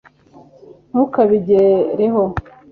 ntukabigereho 0.89 2.17